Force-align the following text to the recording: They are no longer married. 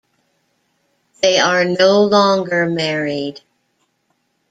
They 1.21 1.37
are 1.37 1.63
no 1.63 2.03
longer 2.05 2.67
married. 2.67 3.41